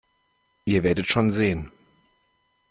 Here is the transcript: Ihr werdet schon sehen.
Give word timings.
Ihr 0.65 0.81
werdet 0.81 1.05
schon 1.05 1.29
sehen. 1.29 1.71